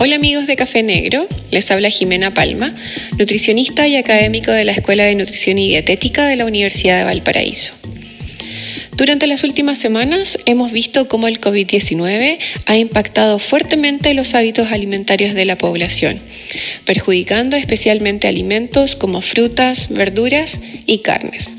[0.00, 2.72] Hola amigos de Café Negro, les habla Jimena Palma,
[3.18, 7.72] nutricionista y académico de la Escuela de Nutrición y Dietética de la Universidad de Valparaíso.
[8.96, 15.34] Durante las últimas semanas hemos visto cómo el COVID-19 ha impactado fuertemente los hábitos alimentarios
[15.34, 16.20] de la población,
[16.84, 21.57] perjudicando especialmente alimentos como frutas, verduras y carnes.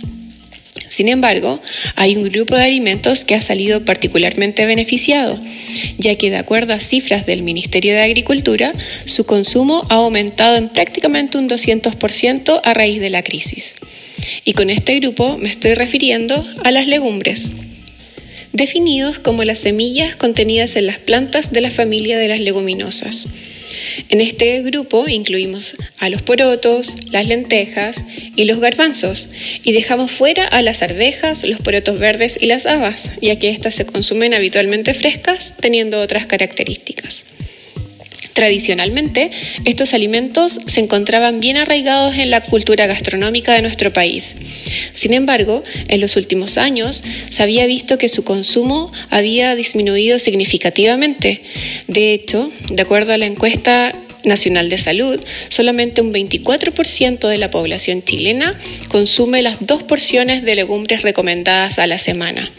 [0.99, 1.61] Sin embargo,
[1.95, 5.39] hay un grupo de alimentos que ha salido particularmente beneficiado,
[5.97, 8.73] ya que de acuerdo a cifras del Ministerio de Agricultura,
[9.05, 13.75] su consumo ha aumentado en prácticamente un 200% a raíz de la crisis.
[14.43, 17.47] Y con este grupo me estoy refiriendo a las legumbres
[18.51, 23.27] definidos como las semillas contenidas en las plantas de la familia de las leguminosas.
[24.09, 28.05] En este grupo incluimos a los porotos, las lentejas
[28.35, 29.29] y los garbanzos
[29.63, 33.75] y dejamos fuera a las arvejas, los porotos verdes y las habas, ya que éstas
[33.75, 37.25] se consumen habitualmente frescas teniendo otras características.
[38.39, 39.31] Tradicionalmente,
[39.65, 44.37] estos alimentos se encontraban bien arraigados en la cultura gastronómica de nuestro país.
[44.93, 51.41] Sin embargo, en los últimos años se había visto que su consumo había disminuido significativamente.
[51.87, 57.49] De hecho, de acuerdo a la encuesta Nacional de Salud, solamente un 24% de la
[57.49, 62.51] población chilena consume las dos porciones de legumbres recomendadas a la semana,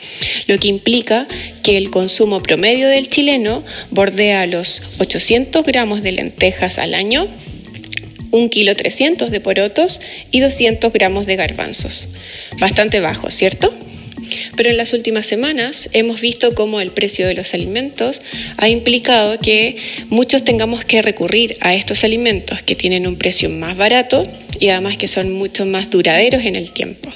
[0.47, 1.27] lo que implica
[1.63, 7.29] que el consumo promedio del chileno bordea los 800 gramos de lentejas al año,
[8.31, 12.09] 1 kilo 300 de porotos y 200 gramos de garbanzos.
[12.59, 13.73] Bastante bajo, ¿cierto?
[14.57, 18.23] Pero en las últimas semanas hemos visto cómo el precio de los alimentos
[18.57, 19.77] ha implicado que
[20.09, 24.23] muchos tengamos que recurrir a estos alimentos que tienen un precio más barato
[24.59, 27.11] y además que son mucho más duraderos en el tiempo.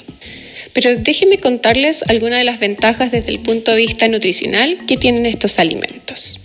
[0.73, 5.25] Pero déjenme contarles algunas de las ventajas desde el punto de vista nutricional que tienen
[5.25, 6.41] estos alimentos.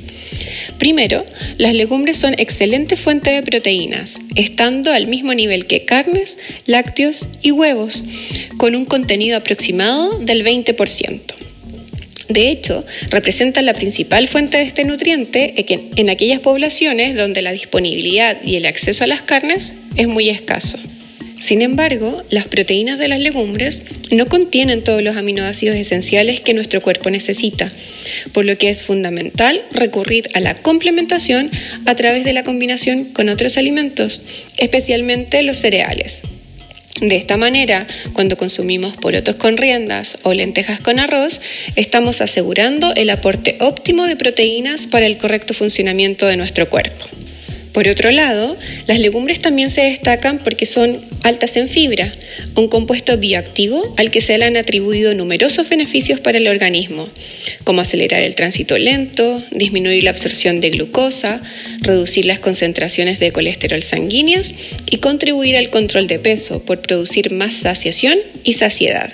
[0.80, 1.26] Primero,
[1.58, 7.50] las legumbres son excelente fuente de proteínas, estando al mismo nivel que carnes, lácteos y
[7.50, 8.02] huevos,
[8.56, 11.20] con un contenido aproximado del 20%.
[12.30, 15.52] De hecho, representan la principal fuente de este nutriente
[15.96, 20.78] en aquellas poblaciones donde la disponibilidad y el acceso a las carnes es muy escaso.
[21.40, 23.80] Sin embargo, las proteínas de las legumbres
[24.10, 27.72] no contienen todos los aminoácidos esenciales que nuestro cuerpo necesita,
[28.34, 31.50] por lo que es fundamental recurrir a la complementación
[31.86, 34.20] a través de la combinación con otros alimentos,
[34.58, 36.20] especialmente los cereales.
[37.00, 41.40] De esta manera, cuando consumimos porotos con riendas o lentejas con arroz,
[41.74, 47.06] estamos asegurando el aporte óptimo de proteínas para el correcto funcionamiento de nuestro cuerpo.
[47.72, 52.12] Por otro lado, las legumbres también se destacan porque son altas en fibra,
[52.56, 57.08] un compuesto bioactivo al que se le han atribuido numerosos beneficios para el organismo,
[57.62, 61.40] como acelerar el tránsito lento, disminuir la absorción de glucosa,
[61.80, 64.54] reducir las concentraciones de colesterol sanguíneas
[64.90, 69.12] y contribuir al control de peso por producir más saciación y saciedad.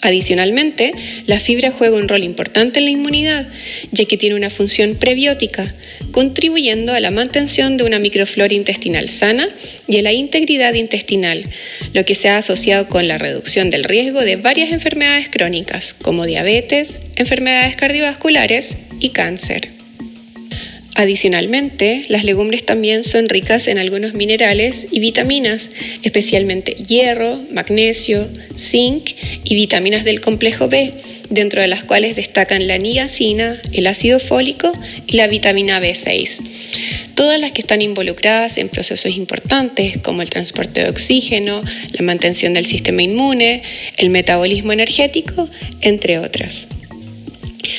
[0.00, 0.92] Adicionalmente,
[1.26, 3.48] la fibra juega un rol importante en la inmunidad,
[3.90, 5.74] ya que tiene una función prebiótica,
[6.12, 9.48] contribuyendo a la mantención de una microflora intestinal sana
[9.88, 11.44] y a la integridad intestinal,
[11.94, 16.26] lo que se ha asociado con la reducción del riesgo de varias enfermedades crónicas, como
[16.26, 19.77] diabetes, enfermedades cardiovasculares y cáncer.
[20.98, 25.70] Adicionalmente, las legumbres también son ricas en algunos minerales y vitaminas,
[26.02, 29.10] especialmente hierro, magnesio, zinc
[29.44, 30.92] y vitaminas del complejo B,
[31.30, 34.72] dentro de las cuales destacan la niacina, el ácido fólico
[35.06, 36.40] y la vitamina B6.
[37.14, 42.54] Todas las que están involucradas en procesos importantes como el transporte de oxígeno, la mantención
[42.54, 43.62] del sistema inmune,
[43.98, 45.48] el metabolismo energético,
[45.80, 46.66] entre otras.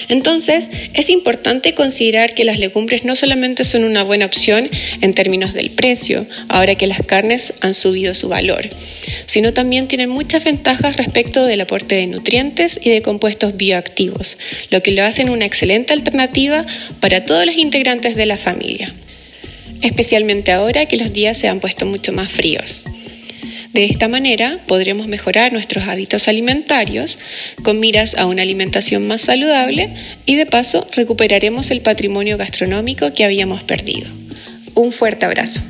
[0.09, 4.68] Entonces, es importante considerar que las legumbres no solamente son una buena opción
[5.02, 8.68] en términos del precio, ahora que las carnes han subido su valor,
[9.28, 14.39] sino también tienen muchas ventajas respecto del aporte de nutrientes y de compuestos bioactivos,
[14.72, 16.66] lo que lo hacen una excelente alternativa
[17.00, 18.92] para todos los integrantes de la familia,
[19.83, 22.83] especialmente ahora que los días se han puesto mucho más fríos.
[23.80, 27.18] De esta manera podremos mejorar nuestros hábitos alimentarios
[27.64, 29.90] con miras a una alimentación más saludable
[30.26, 34.10] y de paso recuperaremos el patrimonio gastronómico que habíamos perdido.
[34.76, 35.62] Un fuerte abrazo.